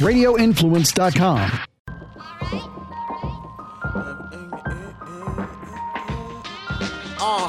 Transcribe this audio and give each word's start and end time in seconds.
radioinfluence.com. 0.00 1.40
Uh, 7.20 7.48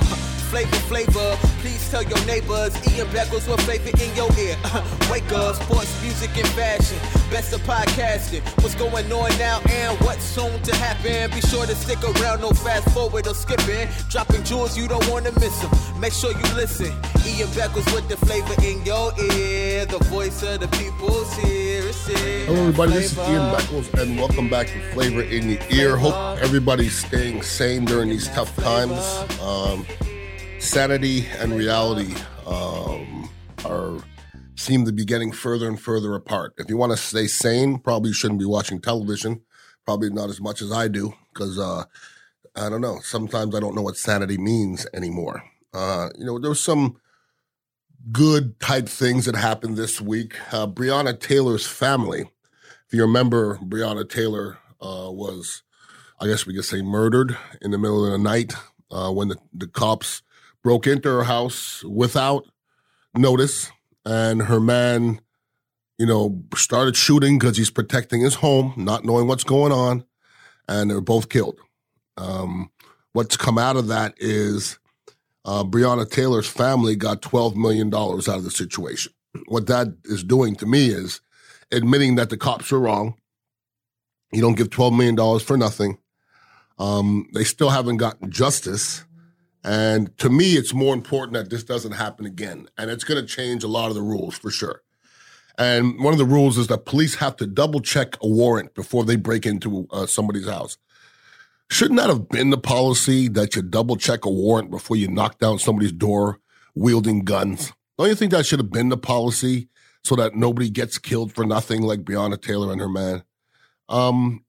flavor, 0.49 0.75
flavor. 0.87 1.44
Tell 1.95 2.03
your 2.03 2.25
neighbors. 2.25 2.75
Ian 2.91 3.07
Beckles 3.07 3.47
with 3.49 3.61
flavor 3.61 3.87
in 4.03 4.13
your 4.17 4.27
ear. 4.37 4.57
Wake 5.09 5.31
up, 5.31 5.55
sports, 5.55 6.03
music, 6.03 6.29
and 6.35 6.47
fashion. 6.49 6.97
Best 7.31 7.53
of 7.53 7.61
podcasting. 7.61 8.41
What's 8.61 8.75
going 8.75 9.09
on 9.09 9.29
now 9.37 9.61
and 9.69 9.97
what's 10.01 10.25
soon 10.25 10.61
to 10.63 10.75
happen? 10.75 11.31
Be 11.31 11.39
sure 11.39 11.65
to 11.65 11.73
stick 11.73 12.03
around, 12.03 12.41
no 12.41 12.49
fast 12.49 12.93
forward 12.93 13.27
or 13.27 13.33
skipping. 13.33 13.87
Dropping 14.09 14.43
jewels, 14.43 14.77
you 14.77 14.89
don't 14.89 15.09
want 15.09 15.25
to 15.27 15.39
miss 15.39 15.57
them. 15.61 15.71
Make 15.97 16.11
sure 16.11 16.31
you 16.31 16.53
listen. 16.53 16.91
Ian 17.25 17.47
Beckles 17.55 17.87
with 17.95 18.09
the 18.09 18.17
flavor 18.17 18.55
in 18.61 18.83
your 18.83 19.13
ear. 19.31 19.85
The 19.85 19.99
voice 20.11 20.43
of 20.43 20.59
the 20.59 20.67
people's 20.75 21.33
here. 21.37 21.65
Hello, 22.45 22.59
everybody. 22.59 22.91
This 22.91 23.13
is 23.13 23.17
Ian 23.19 23.55
Beckles, 23.55 24.01
and 24.01 24.17
welcome 24.17 24.49
back 24.49 24.67
to 24.67 24.91
Flavor 24.91 25.21
in 25.21 25.49
Your 25.49 25.61
Ear. 25.69 25.95
Hope 25.95 26.39
everybody's 26.39 26.93
staying 26.93 27.41
sane 27.41 27.85
during 27.85 28.09
these 28.09 28.27
tough 28.27 28.53
times. 28.57 28.99
Um, 29.41 29.85
sanity 30.65 31.27
and 31.37 31.53
reality 31.53 32.15
um, 32.47 33.29
are 33.65 33.97
seem 34.55 34.83
to 34.85 34.91
be 34.91 35.05
getting 35.05 35.31
further 35.31 35.67
and 35.67 35.79
further 35.79 36.15
apart. 36.15 36.53
If 36.57 36.69
you 36.69 36.77
want 36.77 36.91
to 36.91 36.97
stay 36.97 37.27
sane, 37.27 37.77
probably 37.77 38.13
shouldn't 38.13 38.39
be 38.39 38.45
watching 38.45 38.81
television. 38.81 39.41
Probably 39.85 40.09
not 40.09 40.29
as 40.29 40.41
much 40.41 40.61
as 40.61 40.71
I 40.71 40.87
do, 40.87 41.13
because 41.33 41.59
uh, 41.59 41.83
I 42.55 42.69
don't 42.69 42.81
know. 42.81 42.99
Sometimes 43.03 43.53
I 43.53 43.59
don't 43.59 43.75
know 43.75 43.83
what 43.83 43.97
sanity 43.97 44.37
means 44.37 44.87
anymore. 44.93 45.43
Uh, 45.73 46.09
you 46.17 46.25
know, 46.25 46.39
there's 46.39 46.61
some 46.61 46.97
good 48.11 48.59
type 48.59 48.89
things 48.89 49.25
that 49.25 49.35
happened 49.35 49.77
this 49.77 50.01
week. 50.01 50.35
Uh, 50.51 50.65
Breonna 50.65 51.19
Taylor's 51.19 51.67
family, 51.67 52.21
if 52.87 52.93
you 52.93 53.01
remember, 53.01 53.57
Breonna 53.57 54.09
Taylor 54.09 54.57
uh, 54.81 55.11
was, 55.11 55.61
I 56.19 56.25
guess 56.25 56.47
we 56.47 56.55
could 56.55 56.65
say, 56.65 56.81
murdered 56.81 57.37
in 57.61 57.69
the 57.71 57.77
middle 57.77 58.05
of 58.05 58.11
the 58.11 58.17
night 58.17 58.53
uh, 58.89 59.11
when 59.11 59.27
the, 59.27 59.37
the 59.53 59.67
cops 59.67 60.23
broke 60.65 60.87
into 60.87 61.07
her 61.07 61.25
house 61.25 61.83
without 61.83 62.47
notice. 63.15 63.71
And 64.03 64.41
her 64.41 64.59
man, 64.59 65.21
you 65.99 66.07
know, 66.07 66.41
started 66.55 66.95
shooting 66.95 67.37
because 67.37 67.55
he's 67.55 67.69
protecting 67.69 68.21
his 68.21 68.33
home, 68.33 68.73
not 68.75 69.05
knowing 69.05 69.27
what's 69.27 69.43
going 69.43 69.71
on. 69.71 70.05
And 70.67 70.89
they're 70.89 71.01
both 71.01 71.29
killed. 71.29 71.59
Um, 72.17 72.71
what's 73.13 73.37
come 73.37 73.59
out 73.59 73.75
of 73.75 73.89
that 73.89 74.15
is 74.17 74.79
uh, 75.45 75.63
Breonna 75.63 76.09
Taylor's 76.09 76.47
family 76.47 76.95
got 76.95 77.21
$12 77.21 77.55
million 77.55 77.93
out 77.93 78.25
of 78.27 78.43
the 78.43 78.49
situation. 78.49 79.13
What 79.45 79.67
that 79.67 79.95
is 80.05 80.23
doing 80.23 80.55
to 80.55 80.65
me 80.65 80.87
is 80.87 81.21
admitting 81.71 82.15
that 82.15 82.31
the 82.31 82.37
cops 82.37 82.71
are 82.71 82.79
wrong. 82.79 83.13
You 84.31 84.41
don't 84.41 84.57
give 84.57 84.71
$12 84.71 84.97
million 84.97 85.39
for 85.39 85.57
nothing. 85.57 85.99
Um, 86.79 87.29
they 87.35 87.43
still 87.43 87.69
haven't 87.69 87.97
gotten 87.97 88.31
justice. 88.31 89.05
And 89.65 90.15
to 90.19 90.29
me, 90.29 90.53
it's 90.53 90.75
more 90.75 90.93
important 90.93 91.33
that 91.33 91.49
this 91.49 91.63
doesn't 91.63 91.93
happen 91.93 92.27
again. 92.27 92.69
And 92.77 92.91
it's 92.91 93.03
going 93.03 93.19
to 93.19 93.27
change 93.27 93.63
a 93.63 93.67
lot 93.67 93.89
of 93.89 93.95
the 93.95 94.01
rules 94.01 94.37
for 94.37 94.51
sure. 94.51 94.83
And 95.57 95.99
one 96.03 96.13
of 96.13 96.19
the 96.19 96.25
rules 96.25 96.59
is 96.59 96.67
that 96.67 96.85
police 96.85 97.15
have 97.15 97.35
to 97.37 97.47
double 97.47 97.79
check 97.79 98.15
a 98.21 98.27
warrant 98.27 98.75
before 98.75 99.03
they 99.03 99.15
break 99.15 99.43
into 99.43 99.87
uh, 99.89 100.05
somebody's 100.05 100.47
house. 100.47 100.77
Shouldn't 101.71 101.99
that 101.99 102.09
have 102.09 102.29
been 102.29 102.51
the 102.51 102.59
policy 102.59 103.27
that 103.29 103.55
you 103.55 103.63
double 103.63 103.95
check 103.95 104.23
a 104.25 104.29
warrant 104.29 104.69
before 104.69 104.97
you 104.97 105.07
knock 105.07 105.39
down 105.39 105.57
somebody's 105.57 105.91
door 105.91 106.39
wielding 106.75 107.23
guns? 107.25 107.73
Don't 107.97 108.09
you 108.09 108.15
think 108.15 108.33
that 108.33 108.45
should 108.45 108.59
have 108.59 108.71
been 108.71 108.89
the 108.89 108.97
policy 108.97 109.69
so 110.03 110.15
that 110.15 110.35
nobody 110.35 110.69
gets 110.69 110.99
killed 110.99 111.33
for 111.33 111.43
nothing 111.43 111.81
like 111.81 112.01
Breonna 112.01 112.39
Taylor 112.39 112.71
and 112.71 112.79
her 112.79 112.89
man? 112.89 113.23
Um, 113.89 114.45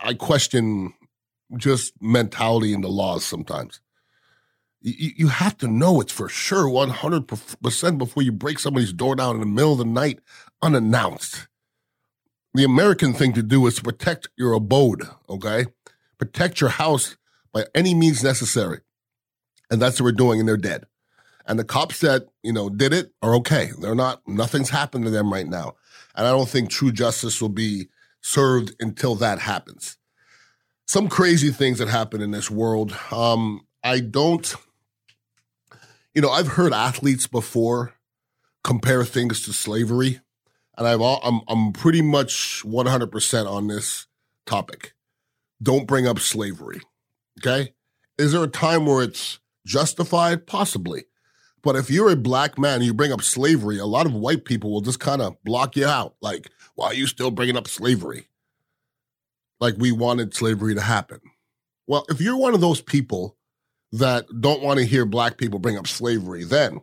I 0.00 0.14
question 0.14 0.94
just 1.56 1.92
mentality 2.00 2.72
in 2.72 2.80
the 2.80 2.88
laws 2.88 3.24
sometimes. 3.24 3.80
You, 4.80 5.10
you 5.16 5.28
have 5.28 5.56
to 5.58 5.68
know 5.68 6.00
it's 6.00 6.12
for 6.12 6.28
sure 6.28 6.66
100% 6.66 7.98
before 7.98 8.22
you 8.22 8.32
break 8.32 8.58
somebody's 8.58 8.92
door 8.92 9.16
down 9.16 9.34
in 9.34 9.40
the 9.40 9.46
middle 9.46 9.72
of 9.72 9.78
the 9.78 9.84
night 9.84 10.20
unannounced. 10.62 11.48
The 12.54 12.64
American 12.64 13.12
thing 13.12 13.32
to 13.34 13.42
do 13.42 13.66
is 13.66 13.76
to 13.76 13.82
protect 13.82 14.28
your 14.36 14.52
abode, 14.52 15.02
okay? 15.28 15.66
Protect 16.18 16.60
your 16.60 16.70
house 16.70 17.16
by 17.52 17.66
any 17.74 17.94
means 17.94 18.22
necessary. 18.22 18.80
And 19.70 19.82
that's 19.82 20.00
what 20.00 20.04
we're 20.06 20.12
doing, 20.12 20.40
and 20.40 20.48
they're 20.48 20.56
dead. 20.56 20.86
And 21.46 21.58
the 21.58 21.64
cops 21.64 22.00
that, 22.00 22.28
you 22.42 22.52
know, 22.52 22.68
did 22.68 22.92
it 22.92 23.12
are 23.22 23.34
okay. 23.36 23.70
They're 23.80 23.94
not, 23.94 24.22
nothing's 24.26 24.70
happened 24.70 25.04
to 25.04 25.10
them 25.10 25.32
right 25.32 25.46
now. 25.46 25.74
And 26.14 26.26
I 26.26 26.30
don't 26.30 26.48
think 26.48 26.70
true 26.70 26.92
justice 26.92 27.40
will 27.40 27.48
be 27.48 27.88
served 28.20 28.74
until 28.80 29.14
that 29.16 29.38
happens. 29.38 29.97
Some 30.88 31.08
crazy 31.08 31.50
things 31.50 31.78
that 31.78 31.88
happen 31.88 32.22
in 32.22 32.30
this 32.30 32.50
world. 32.50 32.96
Um, 33.12 33.66
I 33.84 34.00
don't, 34.00 34.54
you 36.14 36.22
know, 36.22 36.30
I've 36.30 36.48
heard 36.48 36.72
athletes 36.72 37.26
before 37.26 37.92
compare 38.64 39.04
things 39.04 39.44
to 39.44 39.52
slavery, 39.52 40.20
and 40.78 40.88
I've 40.88 41.02
all, 41.02 41.20
I'm 41.22 41.42
I'm 41.46 41.72
pretty 41.72 42.00
much 42.00 42.62
100% 42.64 43.46
on 43.46 43.66
this 43.66 44.06
topic. 44.46 44.94
Don't 45.62 45.86
bring 45.86 46.06
up 46.06 46.20
slavery. 46.20 46.80
Okay? 47.38 47.74
Is 48.16 48.32
there 48.32 48.42
a 48.42 48.48
time 48.48 48.86
where 48.86 49.02
it's 49.02 49.40
justified? 49.66 50.46
Possibly. 50.46 51.04
But 51.62 51.76
if 51.76 51.90
you're 51.90 52.10
a 52.10 52.16
black 52.16 52.58
man 52.58 52.76
and 52.76 52.84
you 52.84 52.94
bring 52.94 53.12
up 53.12 53.20
slavery, 53.20 53.78
a 53.78 53.84
lot 53.84 54.06
of 54.06 54.14
white 54.14 54.46
people 54.46 54.72
will 54.72 54.80
just 54.80 55.00
kind 55.00 55.20
of 55.20 55.36
block 55.44 55.76
you 55.76 55.84
out. 55.84 56.14
Like, 56.22 56.50
why 56.76 56.86
are 56.86 56.94
you 56.94 57.06
still 57.06 57.30
bringing 57.30 57.58
up 57.58 57.68
slavery? 57.68 58.28
Like 59.60 59.74
we 59.78 59.92
wanted 59.92 60.34
slavery 60.34 60.74
to 60.74 60.80
happen. 60.80 61.20
Well, 61.86 62.04
if 62.08 62.20
you're 62.20 62.36
one 62.36 62.54
of 62.54 62.60
those 62.60 62.80
people 62.80 63.36
that 63.92 64.26
don't 64.40 64.62
want 64.62 64.78
to 64.78 64.86
hear 64.86 65.04
black 65.04 65.38
people 65.38 65.58
bring 65.58 65.78
up 65.78 65.86
slavery, 65.86 66.44
then 66.44 66.80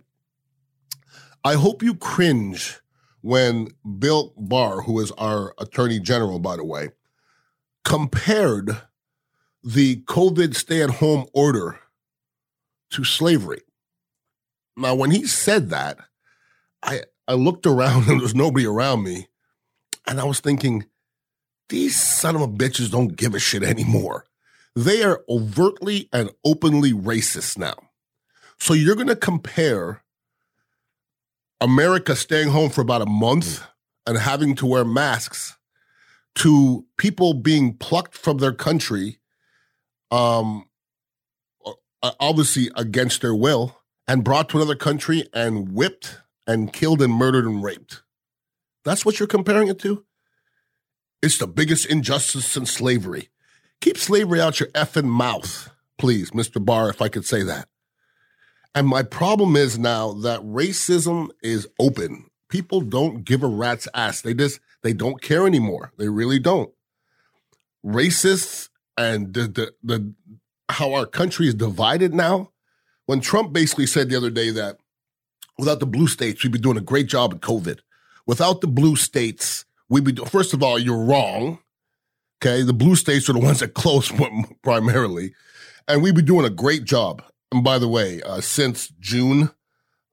I 1.43 1.53
hope 1.53 1.83
you 1.83 1.93
cringe 1.95 2.79
when 3.21 3.69
Bill 3.99 4.33
Barr, 4.35 4.81
who 4.81 4.99
is 4.99 5.11
our 5.11 5.53
attorney 5.59 5.99
general, 5.99 6.39
by 6.39 6.55
the 6.55 6.65
way, 6.65 6.89
compared 7.83 8.81
the 9.63 9.97
COVID 10.03 10.55
stay 10.55 10.81
at 10.81 10.89
home 10.89 11.25
order 11.33 11.79
to 12.91 13.03
slavery. 13.03 13.61
Now, 14.77 14.95
when 14.95 15.11
he 15.11 15.25
said 15.25 15.69
that, 15.69 15.97
I, 16.83 17.01
I 17.27 17.33
looked 17.33 17.65
around 17.65 18.03
and 18.07 18.19
there 18.19 18.23
was 18.23 18.35
nobody 18.35 18.65
around 18.65 19.03
me. 19.03 19.27
And 20.07 20.19
I 20.19 20.25
was 20.25 20.39
thinking, 20.39 20.85
these 21.69 21.99
son 21.99 22.35
of 22.35 22.41
a 22.41 22.47
bitches 22.47 22.91
don't 22.91 23.15
give 23.15 23.33
a 23.35 23.39
shit 23.39 23.63
anymore. 23.63 24.25
They 24.75 25.03
are 25.03 25.23
overtly 25.29 26.09
and 26.11 26.29
openly 26.43 26.91
racist 26.91 27.57
now. 27.57 27.75
So 28.59 28.73
you're 28.73 28.95
going 28.95 29.07
to 29.07 29.15
compare 29.15 30.03
America 31.61 32.15
staying 32.15 32.49
home 32.49 32.69
for 32.69 32.81
about 32.81 33.01
a 33.01 33.05
month 33.05 33.63
and 34.05 34.17
having 34.17 34.55
to 34.55 34.65
wear 34.65 34.85
masks 34.85 35.57
to 36.35 36.85
people 36.97 37.33
being 37.33 37.75
plucked 37.75 38.15
from 38.15 38.37
their 38.37 38.51
country, 38.51 39.19
um, 40.11 40.65
obviously 42.19 42.69
against 42.75 43.21
their 43.21 43.33
will, 43.33 43.77
and 44.07 44.23
brought 44.23 44.49
to 44.49 44.57
another 44.57 44.75
country 44.75 45.23
and 45.33 45.71
whipped 45.71 46.19
and 46.45 46.73
killed 46.73 47.01
and 47.01 47.13
murdered 47.13 47.45
and 47.45 47.63
raped. 47.63 48.03
That's 48.83 49.05
what 49.05 49.19
you're 49.19 49.27
comparing 49.27 49.69
it 49.69 49.79
to? 49.79 50.05
It's 51.25 51.39
the 51.39 51.47
biggest 51.47 51.87
injustice 51.87 52.45
since 52.45 52.71
slavery. 52.71 53.29
Keep 53.81 53.97
slavery 53.97 54.39
out 54.39 54.59
your 54.59 54.69
effing 54.69 55.05
mouth, 55.05 55.71
please, 55.97 56.29
Mr. 56.29 56.63
Barr, 56.63 56.87
if 56.87 57.01
I 57.01 57.09
could 57.09 57.25
say 57.25 57.41
that. 57.41 57.67
And 58.75 58.87
my 58.87 59.01
problem 59.01 59.55
is 59.55 59.79
now 59.79 60.13
that 60.13 60.41
racism 60.41 61.29
is 61.41 61.67
open. 61.79 62.29
People 62.47 62.79
don't 62.79 63.23
give 63.23 63.41
a 63.41 63.47
rat's 63.47 63.87
ass. 63.95 64.21
They 64.21 64.35
just 64.35 64.59
they 64.83 64.93
don't 64.93 65.19
care 65.19 65.47
anymore. 65.47 65.93
They 65.97 66.09
really 66.09 66.37
don't. 66.37 66.71
Racists 67.83 68.69
and 68.95 69.33
the 69.33 69.47
the, 69.47 69.73
the 69.81 70.13
how 70.69 70.93
our 70.93 71.07
country 71.07 71.47
is 71.47 71.55
divided 71.55 72.13
now. 72.13 72.51
When 73.07 73.19
Trump 73.19 73.51
basically 73.51 73.87
said 73.87 74.09
the 74.09 74.15
other 74.15 74.29
day 74.29 74.51
that 74.51 74.77
without 75.57 75.79
the 75.79 75.87
blue 75.87 76.07
states, 76.07 76.43
we'd 76.43 76.53
be 76.53 76.59
doing 76.59 76.77
a 76.77 76.81
great 76.81 77.07
job 77.07 77.33
at 77.33 77.41
COVID. 77.41 77.79
Without 78.27 78.61
the 78.61 78.67
blue 78.67 78.95
states, 78.95 79.65
we'd 79.89 80.03
be 80.03 80.15
first 80.25 80.53
of 80.53 80.63
all, 80.63 80.79
you're 80.79 81.03
wrong. 81.03 81.59
Okay, 82.41 82.63
the 82.63 82.73
blue 82.73 82.95
states 82.95 83.29
are 83.29 83.33
the 83.33 83.39
ones 83.39 83.61
that 83.61 83.73
close 83.73 84.11
primarily, 84.63 85.33
and 85.87 86.03
we'd 86.03 86.15
be 86.15 86.21
doing 86.21 86.45
a 86.45 86.49
great 86.49 86.83
job. 86.83 87.23
And 87.51 87.63
by 87.63 87.79
the 87.79 87.87
way, 87.87 88.21
uh, 88.21 88.41
since 88.41 88.89
June, 88.99 89.51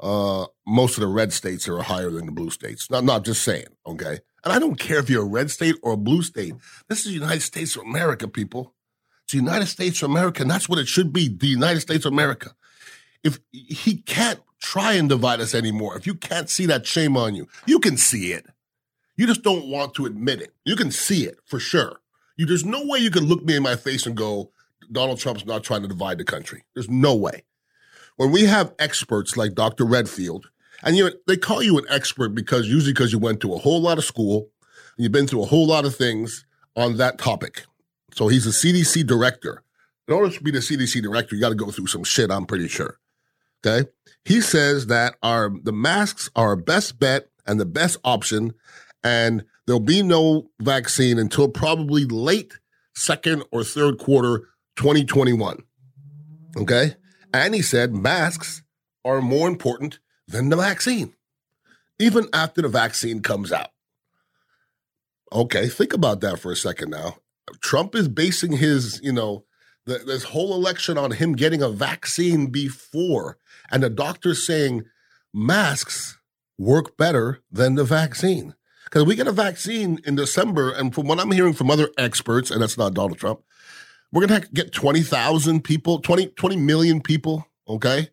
uh, 0.00 0.46
most 0.66 0.96
of 0.96 1.00
the 1.00 1.06
red 1.08 1.32
states 1.32 1.68
are 1.68 1.82
higher 1.82 2.10
than 2.10 2.26
the 2.26 2.32
blue 2.32 2.50
states. 2.50 2.90
Not, 2.90 3.04
not 3.04 3.24
just 3.24 3.42
saying, 3.42 3.66
okay? 3.86 4.18
And 4.44 4.52
I 4.52 4.58
don't 4.58 4.78
care 4.78 4.98
if 4.98 5.08
you're 5.08 5.22
a 5.22 5.28
red 5.28 5.50
state 5.50 5.76
or 5.82 5.92
a 5.92 5.96
blue 5.96 6.22
state. 6.22 6.54
This 6.88 7.00
is 7.00 7.06
the 7.06 7.12
United 7.12 7.42
States 7.42 7.76
of 7.76 7.82
America, 7.82 8.26
people. 8.28 8.74
It's 9.24 9.32
the 9.32 9.38
United 9.38 9.66
States 9.66 10.02
of 10.02 10.10
America, 10.10 10.42
and 10.42 10.50
that's 10.50 10.68
what 10.68 10.78
it 10.78 10.88
should 10.88 11.12
be 11.12 11.28
the 11.28 11.46
United 11.46 11.80
States 11.80 12.04
of 12.04 12.12
America. 12.12 12.54
If 13.22 13.38
he 13.52 13.98
can't 13.98 14.40
try 14.60 14.94
and 14.94 15.08
divide 15.08 15.40
us 15.40 15.54
anymore, 15.54 15.96
if 15.96 16.06
you 16.06 16.14
can't 16.14 16.50
see 16.50 16.66
that, 16.66 16.86
shame 16.86 17.16
on 17.16 17.36
you. 17.36 17.46
You 17.66 17.78
can 17.78 17.96
see 17.96 18.32
it. 18.32 18.46
You 19.16 19.26
just 19.26 19.42
don't 19.42 19.66
want 19.66 19.94
to 19.94 20.06
admit 20.06 20.40
it. 20.40 20.54
You 20.64 20.76
can 20.76 20.90
see 20.90 21.24
it 21.24 21.38
for 21.44 21.58
sure. 21.58 22.00
You, 22.36 22.46
there's 22.46 22.64
no 22.64 22.84
way 22.86 22.98
you 22.98 23.10
can 23.10 23.24
look 23.24 23.44
me 23.44 23.56
in 23.56 23.62
my 23.62 23.76
face 23.76 24.06
and 24.06 24.16
go, 24.16 24.50
Donald 24.90 25.18
Trump's 25.18 25.46
not 25.46 25.62
trying 25.62 25.82
to 25.82 25.88
divide 25.88 26.18
the 26.18 26.24
country. 26.24 26.64
There's 26.74 26.88
no 26.88 27.14
way. 27.14 27.44
When 28.16 28.30
we 28.30 28.44
have 28.44 28.74
experts 28.78 29.36
like 29.36 29.54
Dr. 29.54 29.84
Redfield, 29.84 30.50
and 30.82 30.96
you 30.96 31.04
know, 31.04 31.10
they 31.26 31.36
call 31.36 31.62
you 31.62 31.78
an 31.78 31.84
expert 31.88 32.30
because 32.30 32.68
usually 32.68 32.92
because 32.92 33.12
you 33.12 33.18
went 33.18 33.40
to 33.40 33.54
a 33.54 33.58
whole 33.58 33.80
lot 33.80 33.98
of 33.98 34.04
school 34.04 34.48
and 34.96 35.04
you've 35.04 35.12
been 35.12 35.26
through 35.26 35.42
a 35.42 35.46
whole 35.46 35.66
lot 35.66 35.84
of 35.84 35.94
things 35.94 36.44
on 36.76 36.96
that 36.96 37.18
topic. 37.18 37.64
So 38.14 38.28
he's 38.28 38.46
a 38.46 38.50
CDC 38.50 39.06
director. 39.06 39.62
In 40.08 40.14
order 40.14 40.34
to 40.34 40.42
be 40.42 40.50
the 40.50 40.58
CDC 40.58 41.02
director, 41.02 41.34
you 41.34 41.40
got 41.40 41.50
to 41.50 41.54
go 41.54 41.70
through 41.70 41.86
some 41.86 42.04
shit, 42.04 42.30
I'm 42.30 42.46
pretty 42.46 42.68
sure. 42.68 42.98
Okay. 43.64 43.88
He 44.24 44.40
says 44.40 44.86
that 44.86 45.14
our 45.22 45.50
the 45.62 45.72
masks 45.72 46.30
are 46.34 46.48
our 46.48 46.56
best 46.56 46.98
bet 46.98 47.28
and 47.46 47.60
the 47.60 47.64
best 47.64 47.98
option, 48.04 48.54
and 49.04 49.44
there'll 49.66 49.80
be 49.80 50.02
no 50.02 50.50
vaccine 50.60 51.18
until 51.18 51.48
probably 51.48 52.04
late 52.04 52.58
second 52.94 53.44
or 53.50 53.64
third 53.64 53.98
quarter 53.98 54.48
2021. 54.76 55.62
Okay. 56.56 56.94
And 57.32 57.54
he 57.54 57.62
said 57.62 57.94
masks 57.94 58.62
are 59.04 59.20
more 59.20 59.48
important 59.48 59.98
than 60.28 60.48
the 60.48 60.56
vaccine, 60.56 61.14
even 61.98 62.28
after 62.32 62.62
the 62.62 62.68
vaccine 62.68 63.20
comes 63.20 63.52
out. 63.52 63.70
Okay, 65.32 65.68
think 65.68 65.94
about 65.94 66.20
that 66.20 66.38
for 66.38 66.52
a 66.52 66.56
second 66.56 66.90
now. 66.90 67.16
Trump 67.60 67.94
is 67.94 68.08
basing 68.08 68.52
his, 68.52 69.00
you 69.02 69.12
know, 69.12 69.44
the, 69.86 69.98
this 69.98 70.24
whole 70.24 70.54
election 70.54 70.96
on 70.98 71.12
him 71.12 71.32
getting 71.32 71.62
a 71.62 71.70
vaccine 71.70 72.46
before, 72.46 73.38
and 73.70 73.82
the 73.82 73.90
doctor's 73.90 74.46
saying 74.46 74.84
masks 75.32 76.18
work 76.58 76.96
better 76.96 77.40
than 77.50 77.74
the 77.74 77.84
vaccine. 77.84 78.54
Because 78.92 79.06
we 79.06 79.16
get 79.16 79.26
a 79.26 79.32
vaccine 79.32 80.00
in 80.04 80.16
December, 80.16 80.70
and 80.70 80.94
from 80.94 81.06
what 81.06 81.18
I'm 81.18 81.30
hearing 81.30 81.54
from 81.54 81.70
other 81.70 81.88
experts, 81.96 82.50
and 82.50 82.60
that's 82.60 82.76
not 82.76 82.92
Donald 82.92 83.16
Trump, 83.16 83.40
we're 84.12 84.26
to 84.26 84.46
get 84.52 84.70
20,000 84.70 85.64
people, 85.64 86.00
20, 86.00 86.26
20 86.26 86.56
million 86.56 87.00
people, 87.00 87.46
okay? 87.66 88.10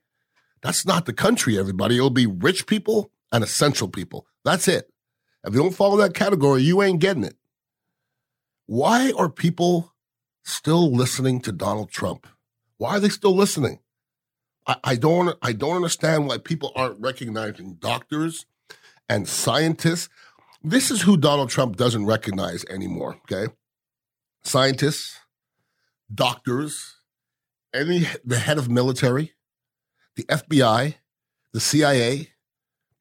That's 0.62 0.86
not 0.86 1.06
the 1.06 1.12
country, 1.12 1.60
everybody. 1.60 1.98
It'll 1.98 2.10
be 2.10 2.26
rich 2.26 2.66
people 2.66 3.12
and 3.30 3.44
essential 3.44 3.90
people. 3.90 4.26
That's 4.46 4.70
it. 4.70 4.90
If 5.46 5.54
you 5.54 5.60
don't 5.60 5.76
follow 5.76 5.98
that 5.98 6.14
category, 6.14 6.62
you 6.62 6.82
ain't 6.82 7.02
getting 7.02 7.26
it. 7.26 7.36
Why 8.66 9.12
are 9.18 9.30
people 9.30 9.94
still 10.44 10.96
listening 10.96 11.42
to 11.42 11.52
Donald 11.52 11.92
Trump? 11.92 12.26
Why 12.78 12.92
are 12.92 13.00
they 13.02 13.10
still 13.10 13.36
listening? 13.36 13.80
I, 14.66 14.78
I 14.82 14.96
don't 14.96 15.38
I 15.42 15.52
don't 15.52 15.76
understand 15.76 16.28
why 16.28 16.38
people 16.38 16.72
aren't 16.76 17.02
recognizing 17.02 17.74
doctors 17.76 18.46
and 19.10 19.28
scientists. 19.28 20.08
This 20.62 20.92
is 20.92 21.02
who 21.02 21.16
Donald 21.16 21.50
Trump 21.50 21.78
doesn't 21.78 22.06
recognize 22.06 22.66
anymore, 22.66 23.18
okay? 23.32 23.52
Scientists, 24.44 25.18
doctors, 26.14 26.98
any 27.74 28.06
the 28.26 28.40
head 28.40 28.58
of 28.58 28.70
military, 28.70 29.34
the 30.16 30.24
FBI, 30.24 30.96
the 31.54 31.60
CIA, 31.60 32.30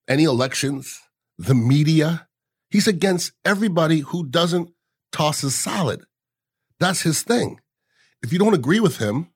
any 0.07 0.25
elections, 0.25 1.01
the 1.37 1.55
media. 1.55 2.29
He's 2.71 2.87
against 2.87 3.33
everybody 3.45 4.01
who 4.01 4.27
doesn't 4.27 4.71
toss 5.11 5.41
his 5.41 5.55
salad. 5.55 6.03
That's 6.79 7.03
his 7.03 7.23
thing. 7.23 7.61
If 8.23 8.33
you 8.33 8.39
don't 8.39 8.55
agree 8.55 8.81
with 8.81 8.99
him, 8.99 9.31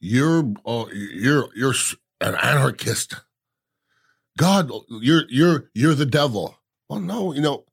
you're 0.00 0.52
uh, 0.66 0.86
you're 0.92 1.48
you're 1.54 1.74
an 2.20 2.34
anarchist. 2.34 3.14
God, 4.36 4.70
you're 4.90 5.24
you're 5.30 5.70
you're 5.72 5.94
the 5.94 6.06
devil. 6.06 6.58
Well, 6.88 7.00
no, 7.00 7.32
you 7.32 7.40
know, 7.40 7.64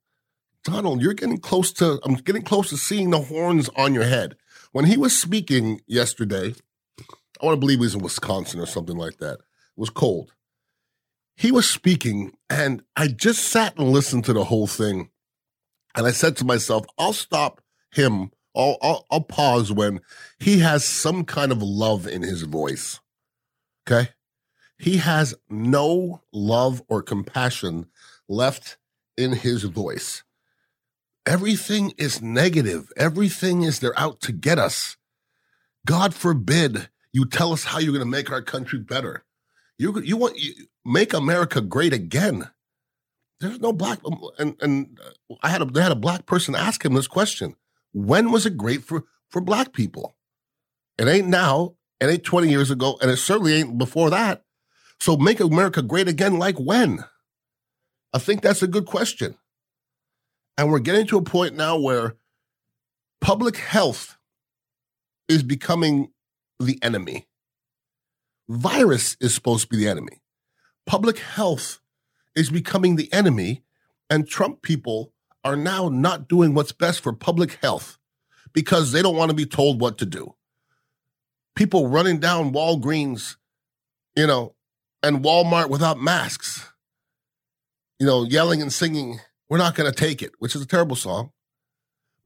Donald, 0.64 1.02
you're 1.02 1.14
getting 1.14 1.38
close 1.38 1.72
to. 1.74 2.00
I'm 2.04 2.14
getting 2.14 2.42
close 2.42 2.70
to 2.70 2.76
seeing 2.76 3.10
the 3.10 3.20
horns 3.20 3.68
on 3.76 3.94
your 3.94 4.04
head. 4.04 4.36
When 4.72 4.84
he 4.86 4.96
was 4.96 5.18
speaking 5.18 5.80
yesterday, 5.86 6.54
I 7.00 7.46
want 7.46 7.56
to 7.56 7.60
believe 7.60 7.78
he 7.78 7.84
was 7.84 7.94
in 7.94 8.02
Wisconsin 8.02 8.60
or 8.60 8.66
something 8.66 8.96
like 8.96 9.18
that. 9.18 9.34
It 9.34 9.40
was 9.76 9.90
cold. 9.90 10.32
He 11.36 11.50
was 11.50 11.68
speaking, 11.68 12.32
and 12.48 12.82
I 12.96 13.08
just 13.08 13.44
sat 13.44 13.76
and 13.76 13.90
listened 13.90 14.24
to 14.26 14.32
the 14.32 14.44
whole 14.44 14.66
thing. 14.66 15.10
And 15.94 16.06
I 16.06 16.10
said 16.12 16.36
to 16.38 16.44
myself, 16.44 16.86
I'll 16.98 17.12
stop 17.12 17.60
him. 17.90 18.30
I'll, 18.54 18.76
I'll, 18.82 19.06
I'll 19.10 19.20
pause 19.22 19.72
when 19.72 20.00
he 20.38 20.60
has 20.60 20.84
some 20.84 21.24
kind 21.24 21.52
of 21.52 21.62
love 21.62 22.06
in 22.06 22.22
his 22.22 22.42
voice. 22.42 23.00
Okay. 23.86 24.10
He 24.78 24.98
has 24.98 25.34
no 25.48 26.22
love 26.32 26.82
or 26.88 27.02
compassion 27.02 27.86
left 28.28 28.78
in 29.16 29.32
his 29.32 29.64
voice. 29.64 30.22
Everything 31.24 31.92
is 31.96 32.20
negative. 32.20 32.90
Everything 32.96 33.62
is 33.62 33.78
they're 33.78 33.98
out 33.98 34.20
to 34.22 34.32
get 34.32 34.58
us. 34.58 34.96
God 35.86 36.14
forbid 36.14 36.88
you 37.12 37.26
tell 37.26 37.52
us 37.52 37.64
how 37.64 37.78
you're 37.78 37.92
going 37.92 38.04
to 38.04 38.10
make 38.10 38.30
our 38.30 38.42
country 38.42 38.78
better. 38.78 39.24
You 39.78 40.00
you 40.00 40.16
want 40.16 40.38
you 40.38 40.52
make 40.84 41.12
America 41.12 41.60
great 41.60 41.92
again. 41.92 42.50
There's 43.40 43.60
no 43.60 43.72
black 43.72 44.00
um, 44.04 44.20
and 44.38 44.56
and 44.60 44.98
uh, 45.04 45.34
I 45.42 45.48
had 45.48 45.62
a 45.62 45.64
they 45.64 45.82
had 45.82 45.92
a 45.92 45.96
black 45.96 46.26
person 46.26 46.54
ask 46.54 46.84
him 46.84 46.94
this 46.94 47.08
question. 47.08 47.56
When 47.92 48.30
was 48.30 48.46
it 48.46 48.56
great 48.56 48.82
for 48.82 49.04
for 49.28 49.40
black 49.40 49.72
people? 49.72 50.16
It 50.98 51.08
ain't 51.08 51.28
now. 51.28 51.74
It 52.00 52.06
ain't 52.06 52.24
20 52.24 52.48
years 52.48 52.70
ago, 52.70 52.98
and 53.00 53.10
it 53.10 53.16
certainly 53.16 53.54
ain't 53.54 53.78
before 53.78 54.10
that. 54.10 54.44
So 55.00 55.16
make 55.16 55.40
America 55.40 55.82
great 55.82 56.08
again 56.08 56.38
like 56.38 56.58
when? 56.58 57.04
I 58.12 58.18
think 58.18 58.42
that's 58.42 58.62
a 58.62 58.66
good 58.66 58.86
question. 58.86 59.36
And 60.58 60.70
we're 60.70 60.80
getting 60.80 61.06
to 61.08 61.18
a 61.18 61.22
point 61.22 61.56
now 61.56 61.78
where 61.78 62.16
public 63.20 63.56
health 63.56 64.18
is 65.28 65.42
becoming 65.42 66.10
the 66.60 66.78
enemy. 66.82 67.26
Virus 68.48 69.16
is 69.20 69.34
supposed 69.34 69.62
to 69.62 69.68
be 69.68 69.76
the 69.78 69.88
enemy. 69.88 70.20
Public 70.86 71.18
health 71.18 71.80
is 72.34 72.50
becoming 72.50 72.96
the 72.96 73.10
enemy, 73.12 73.62
and 74.10 74.28
Trump 74.28 74.62
people 74.62 75.12
are 75.44 75.56
now 75.56 75.88
not 75.88 76.28
doing 76.28 76.54
what's 76.54 76.72
best 76.72 77.00
for 77.00 77.12
public 77.12 77.58
health 77.62 77.98
because 78.52 78.92
they 78.92 79.02
don't 79.02 79.16
want 79.16 79.30
to 79.30 79.36
be 79.36 79.46
told 79.46 79.80
what 79.80 79.98
to 79.98 80.06
do. 80.06 80.34
People 81.56 81.88
running 81.88 82.18
down 82.18 82.52
Walgreens, 82.52 83.36
you 84.16 84.26
know, 84.26 84.54
and 85.02 85.24
Walmart 85.24 85.68
without 85.70 86.00
masks, 86.00 86.71
you 88.02 88.08
know, 88.08 88.24
yelling 88.24 88.60
and 88.60 88.72
singing, 88.72 89.20
We're 89.48 89.58
not 89.58 89.76
going 89.76 89.88
to 89.88 89.96
take 89.96 90.22
it, 90.22 90.32
which 90.40 90.56
is 90.56 90.62
a 90.62 90.66
terrible 90.66 90.96
song. 90.96 91.30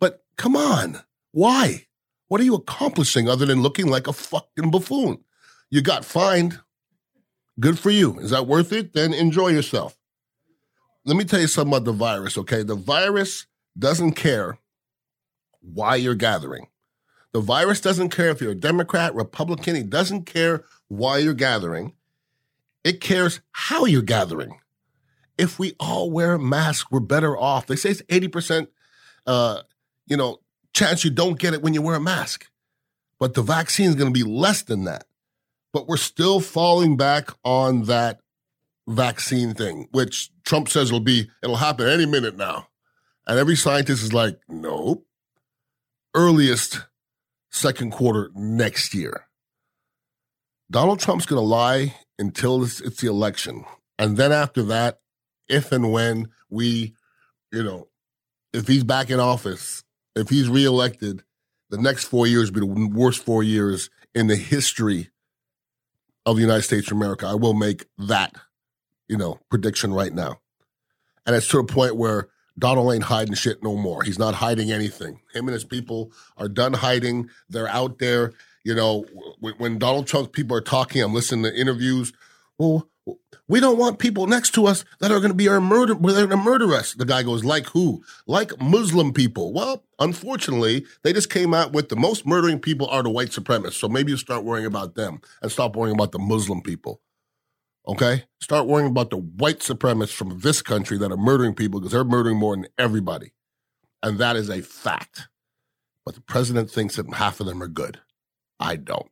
But 0.01 0.25
come 0.39 0.57
on, 0.57 1.01
why? 1.33 1.85
What 2.29 2.41
are 2.41 2.45
you 2.45 2.55
accomplishing 2.55 3.29
other 3.29 3.45
than 3.45 3.61
looking 3.61 3.89
like 3.89 4.07
a 4.07 4.15
fucking 4.15 4.71
buffoon? 4.71 5.23
You 5.69 5.83
got 5.83 6.07
fined. 6.07 6.61
Good 7.61 7.79
for 7.79 7.91
you. 7.91 8.19
Is 8.21 8.31
that 8.31 8.47
worth 8.47 8.73
it? 8.73 8.95
Then 8.95 9.13
enjoy 9.13 9.49
yourself. 9.49 9.99
Let 11.05 11.19
me 11.19 11.25
tell 11.25 11.41
you 11.41 11.47
something 11.47 11.75
about 11.75 11.85
the 11.85 11.93
virus, 11.93 12.39
okay? 12.39 12.63
The 12.63 12.75
virus 12.75 13.47
doesn't 13.79 14.13
care 14.13 14.59
why 15.61 15.97
you're 15.97 16.15
gathering. 16.15 16.69
The 17.33 17.41
virus 17.41 17.83
doesn't 17.83 18.17
care 18.17 18.31
if 18.31 18.41
you're 18.41 18.53
a 18.53 18.55
Democrat, 18.55 19.15
Republican, 19.15 19.77
it 19.77 19.91
doesn't 19.91 20.25
care 20.25 20.65
why 20.89 21.19
you're 21.19 21.35
gathering. 21.35 21.93
It 22.83 23.03
cares 23.03 23.41
how 23.53 23.85
you're 23.85 24.01
gathering. 24.01 24.59
If 25.39 25.59
we 25.59 25.75
all 25.79 26.11
wear 26.11 26.39
masks, 26.39 26.91
we're 26.91 27.01
better 27.01 27.37
off. 27.37 27.67
They 27.67 27.77
say 27.77 27.91
it's 27.91 28.03
80% 28.03 28.69
uh, 29.27 29.63
you 30.07 30.17
know, 30.17 30.41
chance 30.73 31.05
you 31.05 31.11
don't 31.11 31.39
get 31.39 31.55
it 31.55 31.63
when 31.63 31.75
you 31.75 31.83
wear 31.83 31.97
a 31.97 32.01
mask. 32.01 32.49
But 33.19 33.35
the 33.35 33.43
vaccine 33.43 33.89
is 33.89 33.95
going 33.95 34.13
to 34.13 34.25
be 34.25 34.29
less 34.29 34.63
than 34.63 34.85
that. 34.85 35.05
But 35.73 35.89
we're 35.89 35.97
still 35.97 36.41
falling 36.41 36.97
back 36.97 37.31
on 37.45 37.85
that 37.85 38.21
vaccine 38.87 39.55
thing, 39.55 39.89
which 39.91 40.31
Trump 40.45 40.69
says 40.69 40.93
will 40.93 41.01
be, 41.01 41.29
it'll 41.43 41.57
happen 41.57 41.89
any 41.89 42.07
minute 42.07 42.37
now. 42.37 42.69
And 43.27 43.39
every 43.39 43.57
scientist 43.57 44.03
is 44.03 44.13
like, 44.13 44.39
nope. 44.49 45.05
Earliest 46.15 46.87
second 47.51 47.93
quarter 47.93 48.31
next 48.35 48.95
year. 48.95 49.27
Donald 50.71 51.01
Trump's 51.01 51.27
going 51.27 51.41
to 51.41 51.47
lie 51.47 51.95
until 52.19 52.63
it's, 52.63 52.81
it's 52.81 53.01
the 53.01 53.09
election. 53.09 53.65
And 53.99 54.17
then 54.17 54.33
after 54.33 54.63
that, 54.65 55.01
if 55.49 55.73
and 55.73 55.93
when 55.93 56.29
we, 56.51 56.95
you 57.53 57.63
know, 57.63 57.89
if 58.53 58.67
he's 58.67 58.85
back 58.85 59.11
in 59.11 59.21
office, 59.21 59.85
if 60.15 60.29
he's 60.29 60.49
reelected, 60.49 61.23
the 61.71 61.79
next 61.79 62.05
four 62.05 62.27
years 62.27 62.51
will 62.51 62.67
be 62.67 62.75
the 62.75 62.89
worst 62.97 63.25
four 63.25 63.43
years 63.43 63.91
in 64.15 64.29
the 64.29 64.37
history 64.37 65.11
of 66.25 66.37
the 66.37 66.43
United 66.43 66.63
States 66.63 66.89
of 66.89 66.97
America. 66.97 67.27
I 67.27 67.35
will 67.35 67.55
make 67.55 67.87
that, 67.99 68.35
you 69.09 69.17
know, 69.17 69.39
prediction 69.51 69.93
right 69.93 70.13
now. 70.13 70.41
And 71.27 71.35
it's 71.37 71.49
to 71.49 71.59
a 71.59 71.65
point 71.65 71.97
where 71.97 72.29
Donald 72.59 72.93
ain't 72.93 73.05
hiding 73.05 73.35
shit 73.35 73.63
no 73.63 73.77
more. 73.77 74.03
He's 74.03 74.19
not 74.19 74.35
hiding 74.35 74.73
anything. 74.73 75.21
Him 75.35 75.47
and 75.49 75.55
his 75.55 75.65
people 75.65 76.13
are 76.37 76.49
done 76.49 76.73
hiding. 76.73 77.29
They're 77.49 77.69
out 77.69 77.99
there. 77.99 78.33
You 78.65 78.75
know, 78.75 79.05
when 79.41 79.79
Donald 79.79 80.07
Trump's 80.07 80.31
people 80.33 80.57
are 80.57 80.63
talking, 80.63 81.03
I'm 81.03 81.15
listening 81.15 81.45
to 81.45 81.55
interviews. 81.55 82.13
Well, 82.59 82.89
We 83.49 83.61
don't 83.61 83.79
want 83.79 84.01
people 84.01 84.27
next 84.27 84.51
to 84.55 84.67
us 84.67 84.85
that 84.99 85.13
are 85.13 85.21
going 85.21 85.31
to 85.31 85.37
be 85.37 85.49
our 85.49 85.61
murder, 85.61 85.95
they're 85.95 86.27
going 86.27 86.31
to 86.31 86.37
murder 86.37 86.75
us. 86.75 86.95
The 86.95 87.05
guy 87.05 87.23
goes, 87.23 87.45
like 87.45 87.67
who? 87.67 88.03
Like 88.27 88.61
Muslim 88.61 89.13
people. 89.13 89.53
Well, 89.53 89.85
unfortunately, 90.01 90.85
they 91.05 91.13
just 91.13 91.31
came 91.31 91.55
out 91.55 91.73
with 91.73 91.89
the 91.89 91.97
most 91.97 92.27
murdering 92.27 92.59
people 92.59 92.89
are 92.89 93.05
the 93.05 93.11
white 93.11 93.29
supremacists. 93.29 93.75
So 93.75 93.89
maybe 93.89 94.11
you 94.11 94.17
start 94.17 94.45
worrying 94.45 94.67
about 94.67 94.97
them 94.97 95.21
and 95.43 95.53
stop 95.53 95.77
worrying 95.77 95.95
about 95.95 96.11
the 96.11 96.19
Muslim 96.19 96.61
people. 96.61 97.01
Okay? 97.87 98.25
Start 98.41 98.67
worrying 98.67 98.91
about 98.91 99.11
the 99.11 99.19
white 99.19 99.61
supremacists 99.61 100.13
from 100.13 100.41
this 100.41 100.61
country 100.61 100.99
that 100.99 101.13
are 101.13 101.17
murdering 101.17 101.55
people 101.55 101.79
because 101.79 101.93
they're 101.93 102.05
murdering 102.05 102.39
more 102.39 102.57
than 102.57 102.67
everybody. 102.77 103.33
And 104.03 104.19
that 104.19 104.35
is 104.35 104.51
a 104.51 104.61
fact. 104.61 105.29
But 106.05 106.17
the 106.17 106.21
president 106.21 106.71
thinks 106.71 106.97
that 106.97 107.13
half 107.15 107.39
of 107.39 107.47
them 107.47 107.63
are 107.63 107.69
good. 107.69 108.01
I 108.59 108.77
don't. 108.77 109.11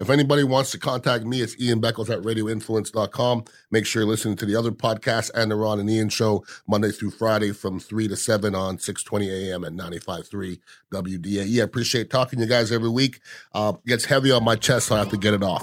If 0.00 0.10
anybody 0.10 0.42
wants 0.42 0.72
to 0.72 0.78
contact 0.78 1.24
me, 1.24 1.40
it's 1.40 1.58
Ian 1.60 1.80
Beckles 1.80 2.10
at 2.10 2.20
radioinfluence.com. 2.22 3.44
Make 3.70 3.86
sure 3.86 4.02
you're 4.02 4.10
listening 4.10 4.36
to 4.36 4.46
the 4.46 4.56
other 4.56 4.72
podcasts 4.72 5.30
and 5.34 5.50
the 5.50 5.56
Ron 5.56 5.78
and 5.78 5.88
Ian 5.88 6.08
show 6.08 6.44
Monday 6.66 6.90
through 6.90 7.12
Friday 7.12 7.52
from 7.52 7.78
3 7.78 8.08
to 8.08 8.16
7 8.16 8.54
on 8.54 8.78
620 8.78 9.50
a.m. 9.50 9.64
and 9.64 9.78
95.3 9.78 10.58
WDAE. 10.92 11.60
I 11.60 11.62
appreciate 11.62 12.10
talking 12.10 12.38
to 12.38 12.44
you 12.44 12.48
guys 12.48 12.72
every 12.72 12.88
week. 12.88 13.20
Uh, 13.54 13.74
gets 13.86 14.04
heavy 14.04 14.32
on 14.32 14.42
my 14.42 14.56
chest, 14.56 14.88
so 14.88 14.96
I 14.96 14.98
have 14.98 15.10
to 15.10 15.16
get 15.16 15.32
it 15.32 15.42
off. 15.42 15.62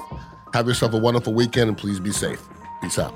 Have 0.53 0.67
yourself 0.67 0.93
a 0.93 0.97
wonderful 0.97 1.33
weekend 1.33 1.69
and 1.69 1.77
please 1.77 1.99
be 1.99 2.11
safe. 2.11 2.41
Peace 2.81 2.99
out. 2.99 3.13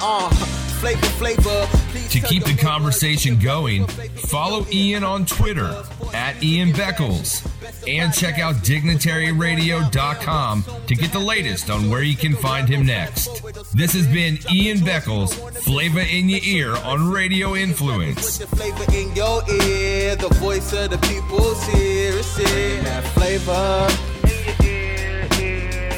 Uh, 0.00 0.63
flavor, 0.74 1.06
flavor. 1.06 1.66
To 2.10 2.20
keep 2.20 2.44
the 2.44 2.56
conversation 2.56 3.38
going, 3.38 3.86
follow 3.86 4.66
Ian 4.70 5.04
on 5.04 5.26
Twitter 5.26 5.82
at 6.12 6.42
Ian 6.42 6.72
Beckles 6.72 7.46
and 7.88 8.12
check 8.12 8.38
out 8.38 8.56
dignitaryradio.com 8.56 10.64
to 10.86 10.94
get 10.94 11.12
the 11.12 11.18
latest 11.18 11.70
on 11.70 11.90
where 11.90 12.02
you 12.02 12.16
can 12.16 12.34
find 12.36 12.68
him 12.68 12.86
next. 12.86 13.42
This 13.74 13.92
has 13.94 14.06
been 14.06 14.38
Ian 14.52 14.78
Beckles, 14.78 15.34
Flavor 15.62 16.00
in 16.00 16.28
Your 16.28 16.40
Ear 16.44 16.76
on 16.84 17.10
Radio 17.10 17.54
Influence. 17.54 18.44
Flavor 18.44 18.84
in 18.94 19.14
your 19.16 19.42
ear, 19.50 20.16
the 20.16 20.28
voice 20.40 20.72
of 20.72 20.90
the 20.90 20.98
people's 20.98 21.62
here. 21.68 22.12
Flavor, 23.14 23.88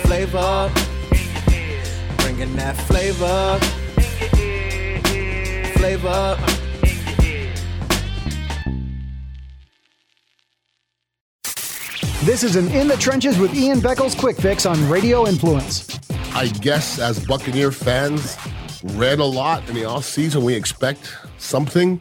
flavor, 0.06 0.71
bringing 2.18 2.54
that 2.56 2.76
flavor, 2.87 3.59
flavor. 5.98 6.36
This 12.24 12.42
is 12.42 12.56
an 12.56 12.68
In 12.72 12.88
the 12.88 12.96
Trenches 12.96 13.38
with 13.38 13.54
Ian 13.54 13.78
Beckles 13.78 14.18
quick 14.18 14.36
fix 14.36 14.66
on 14.66 14.88
Radio 14.88 15.26
Influence. 15.28 15.98
I 16.34 16.48
guess 16.48 16.98
as 16.98 17.24
Buccaneer 17.24 17.70
fans 17.70 18.36
read 18.94 19.20
a 19.20 19.24
lot 19.24 19.66
in 19.68 19.74
the 19.74 19.84
off 19.84 20.04
season, 20.04 20.42
we 20.44 20.54
expect 20.54 21.14
something. 21.38 22.00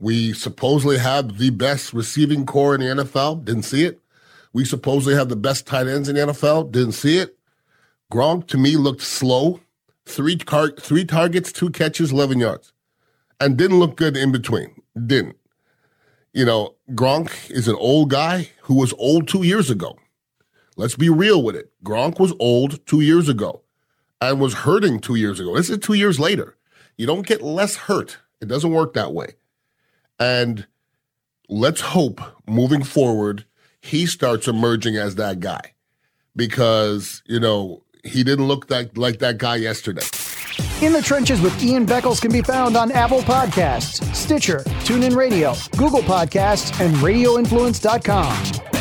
We 0.00 0.32
supposedly 0.32 0.98
have 0.98 1.38
the 1.38 1.50
best 1.50 1.92
receiving 1.92 2.44
corps 2.44 2.74
in 2.74 2.80
the 2.80 3.04
NFL. 3.04 3.44
Didn't 3.44 3.62
see 3.62 3.84
it. 3.84 4.00
We 4.52 4.64
supposedly 4.64 5.14
have 5.14 5.28
the 5.28 5.36
best 5.36 5.64
tight 5.66 5.86
ends 5.86 6.08
in 6.08 6.16
the 6.16 6.22
NFL. 6.22 6.72
Didn't 6.72 6.92
see 6.92 7.18
it. 7.18 7.38
Gronk 8.12 8.48
to 8.48 8.58
me 8.58 8.76
looked 8.76 9.02
slow. 9.02 9.60
Three 10.04 10.36
car- 10.36 10.74
three 10.78 11.04
targets, 11.04 11.52
two 11.52 11.70
catches, 11.70 12.10
eleven 12.10 12.40
yards, 12.40 12.72
and 13.42 13.56
didn't 13.56 13.78
look 13.78 13.96
good 13.96 14.16
in 14.16 14.32
between. 14.32 14.82
Didn't 15.06 15.36
you 16.32 16.44
know, 16.44 16.74
Gronk 16.92 17.50
is 17.50 17.68
an 17.68 17.76
old 17.76 18.10
guy 18.10 18.50
who 18.62 18.74
was 18.74 18.92
old 18.94 19.28
two 19.28 19.42
years 19.42 19.70
ago. 19.70 19.98
Let's 20.76 20.96
be 20.96 21.10
real 21.10 21.42
with 21.42 21.54
it. 21.54 21.70
Gronk 21.84 22.18
was 22.18 22.32
old 22.38 22.84
two 22.86 23.00
years 23.00 23.28
ago 23.28 23.62
and 24.20 24.40
was 24.40 24.54
hurting 24.54 25.00
two 25.00 25.14
years 25.14 25.38
ago. 25.38 25.54
This 25.54 25.68
is 25.68 25.78
two 25.78 25.94
years 25.94 26.18
later. 26.18 26.56
You 26.96 27.06
don't 27.06 27.26
get 27.26 27.42
less 27.42 27.76
hurt. 27.76 28.18
It 28.40 28.48
doesn't 28.48 28.72
work 28.72 28.94
that 28.94 29.12
way. 29.12 29.34
And 30.18 30.66
let's 31.48 31.80
hope 31.80 32.20
moving 32.46 32.82
forward, 32.82 33.44
he 33.80 34.06
starts 34.06 34.48
emerging 34.48 34.96
as 34.96 35.16
that 35.16 35.40
guy 35.40 35.74
because, 36.34 37.22
you 37.26 37.40
know, 37.40 37.82
he 38.04 38.24
didn't 38.24 38.46
look 38.46 38.68
that, 38.68 38.96
like 38.96 39.18
that 39.18 39.38
guy 39.38 39.56
yesterday. 39.56 40.06
In 40.82 40.92
the 40.92 41.00
Trenches 41.00 41.40
with 41.40 41.62
Ian 41.62 41.86
Beckles 41.86 42.20
can 42.20 42.32
be 42.32 42.42
found 42.42 42.76
on 42.76 42.90
Apple 42.90 43.20
Podcasts, 43.20 44.02
Stitcher, 44.12 44.64
TuneIn 44.82 45.14
Radio, 45.14 45.54
Google 45.76 46.02
Podcasts, 46.02 46.72
and 46.84 46.92
RadioInfluence.com. 46.96 48.71